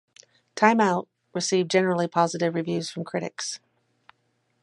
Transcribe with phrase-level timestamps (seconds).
[0.55, 3.59] "Time Out" received generally positive reviews from critics.